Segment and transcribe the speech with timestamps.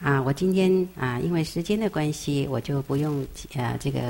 [0.00, 4.00] 啊，我今天啊，因为时间的关系，我就不用呃这个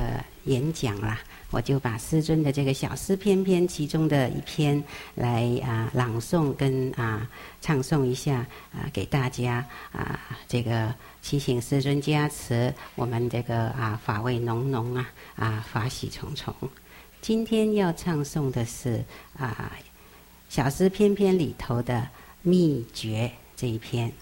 [0.45, 1.19] 演讲了，
[1.51, 7.27] 我就把师尊的这个小诗篇篇其中的一篇来啊朗诵跟啊
[7.63, 16.55] 唱诵一下啊给大家啊这个祈请师尊加持我们这个啊法味浓浓啊啊法喜重重。
[17.23, 19.03] 今天要唱诵的是
[19.39, 19.73] 啊
[20.51, 22.07] 小诗篇篇里头的
[22.43, 24.13] 秘诀这一篇。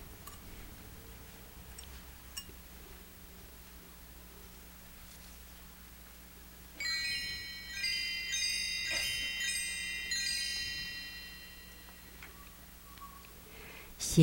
[14.17, 14.23] 小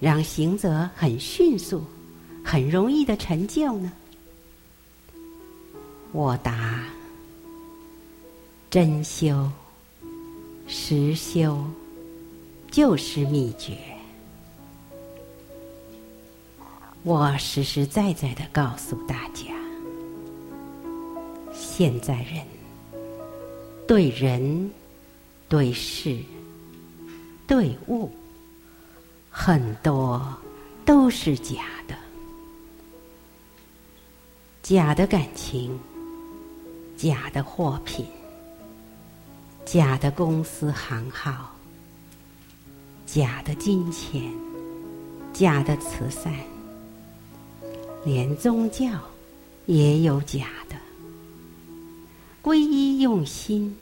[0.00, 1.84] 让行者很迅速、
[2.42, 3.92] 很容易的成就呢？
[6.10, 6.82] 我答：
[8.68, 9.48] 真修、
[10.66, 11.64] 实修，
[12.72, 13.78] 就是秘诀。
[17.04, 19.46] 我实实在在的告诉大家，
[21.52, 22.46] 现在人
[23.88, 24.70] 对人、
[25.48, 26.16] 对事、
[27.44, 28.08] 对物，
[29.28, 30.22] 很多
[30.84, 31.96] 都是假的，
[34.62, 35.76] 假的感情，
[36.96, 38.06] 假的货品，
[39.64, 41.50] 假的公司行号，
[43.04, 44.32] 假的金钱，
[45.32, 46.32] 假的慈善。
[48.04, 48.86] 连宗教
[49.66, 50.74] 也有假的，
[52.42, 53.76] 皈依用心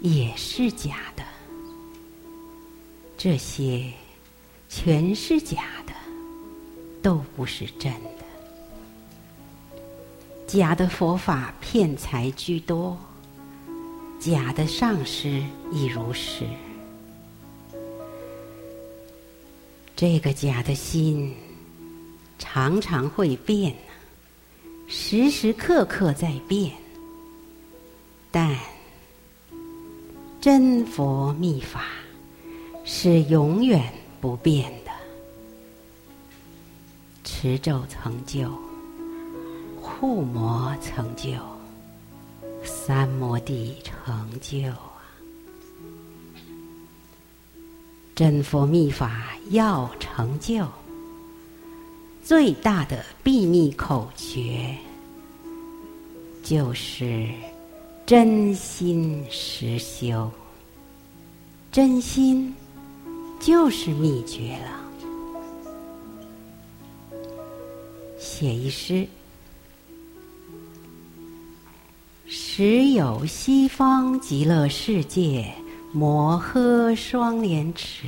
[0.00, 1.22] 也是假的，
[3.18, 3.92] 这些
[4.70, 5.92] 全是假的，
[7.02, 8.24] 都不是真的。
[10.46, 12.96] 假的佛法骗财居多，
[14.18, 16.44] 假的上师亦如是。
[19.94, 21.34] 这个假的心。
[22.46, 23.74] 常常会变，
[24.86, 26.70] 时时刻刻在变，
[28.30, 28.54] 但
[30.42, 31.86] 真佛密法
[32.84, 33.82] 是永远
[34.20, 34.92] 不变的。
[37.24, 38.52] 持咒成就，
[39.80, 41.30] 护魔成就，
[42.62, 45.00] 三摩地成就啊！
[48.14, 50.68] 真佛密法要成就。
[52.24, 54.74] 最大的秘密口诀，
[56.42, 57.28] 就是
[58.06, 60.30] 真心实修。
[61.70, 62.54] 真心
[63.38, 64.80] 就是秘诀了。
[68.18, 69.06] 写一诗：
[72.26, 75.52] 时有西方极乐世界
[75.92, 78.06] 摩诃双莲池。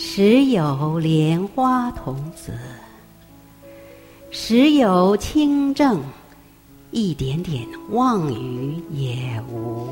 [0.00, 2.52] 时有莲花童子，
[4.30, 6.00] 时有清正，
[6.92, 9.88] 一点点妄语也无。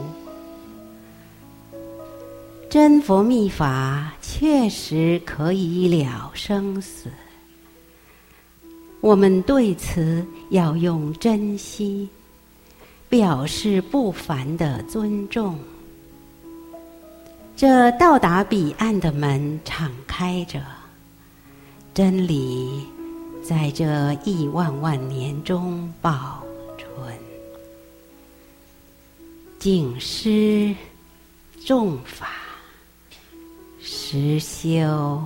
[2.71, 7.11] 真佛密法确实可以了生死，
[9.01, 12.09] 我们对此要用真心，
[13.09, 15.59] 表示不凡的尊重。
[17.57, 20.61] 这到达彼岸的门敞开着，
[21.95, 22.85] 真理
[23.43, 26.45] 在这亿万万年中保
[26.77, 27.19] 存。
[29.59, 30.75] 敬师
[31.65, 32.29] 重法
[33.81, 35.19] 实修，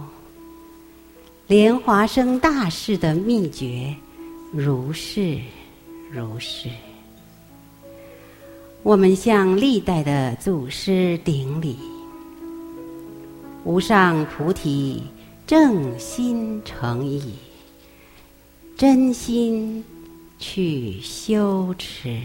[1.48, 3.92] 莲华生大士的秘诀
[4.52, 5.36] 如是
[6.12, 6.68] 如是。
[8.84, 11.76] 我们向历代的祖师顶礼。
[13.64, 15.02] 无上菩提
[15.46, 17.34] 正心诚意
[18.76, 19.84] 真心
[20.38, 22.18] 去修持。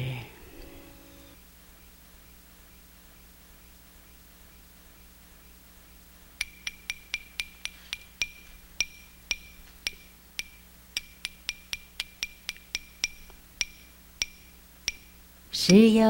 [15.67, 16.05] 是有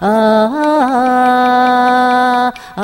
[0.00, 0.08] 啊
[2.46, 2.82] 啊啊。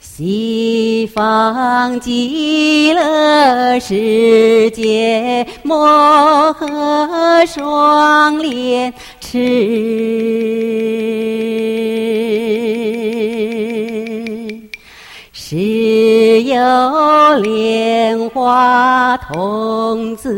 [0.00, 9.38] 西方极乐世界，摩诃双莲池，
[17.42, 20.32] 莲花童子，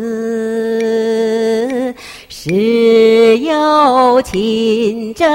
[2.29, 5.27] 是有清净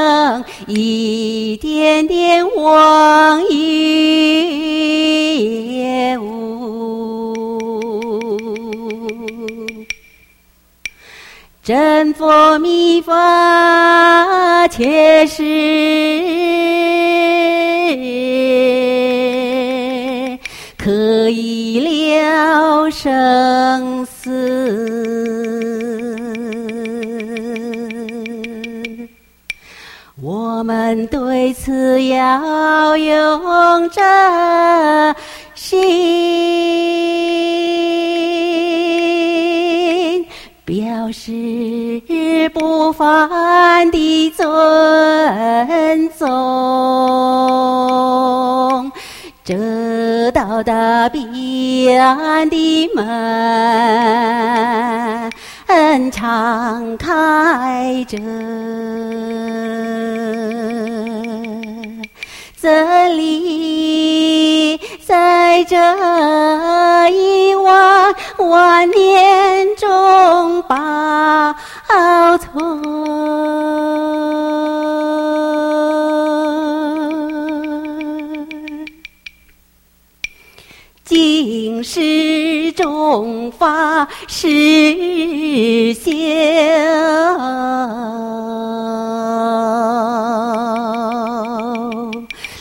[0.67, 4.61] 一点点妄语。
[11.63, 15.43] 真佛密法切实，
[20.83, 24.31] 可以了生死。
[30.19, 35.15] 我们对此要用真
[35.53, 36.71] 心。
[40.71, 46.29] 表示不凡的尊重，
[50.61, 53.01] 这道大彼岸的门
[56.11, 58.19] 敞开着，
[62.61, 70.75] 真理在这一万万年中保
[72.37, 72.53] 存，
[81.43, 86.11] 经世中法实修。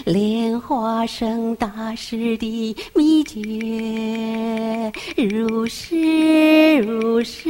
[0.07, 7.49] 莲花生大师的秘诀，如是如是，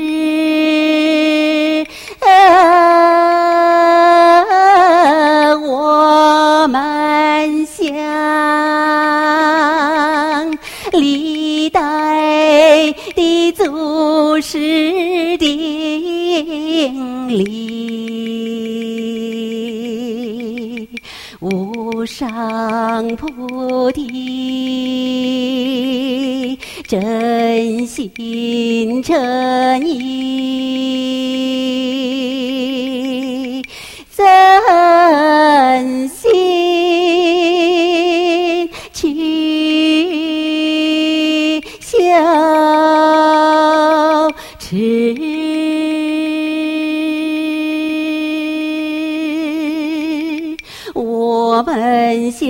[5.62, 7.86] 我们想
[13.52, 17.70] 祖师顶礼。
[21.40, 25.28] 无上菩提，
[26.86, 30.49] 真心诚意，
[51.60, 52.48] 我们向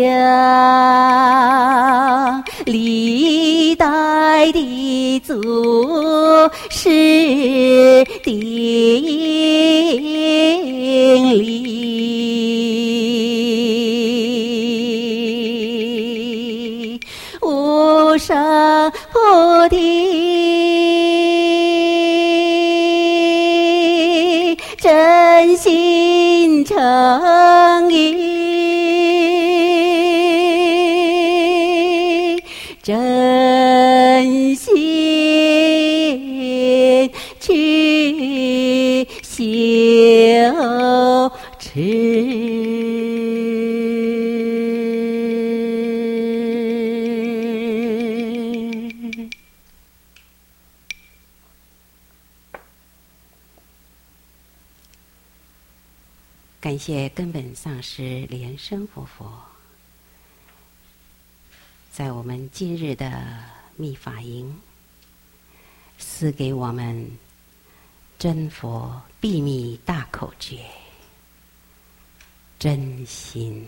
[2.65, 5.43] 历代的祖
[6.71, 8.39] 师顶
[11.33, 11.81] 礼，
[17.43, 19.19] 无上菩
[19.71, 20.60] 提，
[56.71, 59.29] 感谢根本上师莲生活佛。
[61.91, 64.57] 在我们今日的密法营，
[65.99, 67.11] 赐给我们
[68.21, 70.65] 真佛秘密大口诀，
[72.57, 73.67] 真心。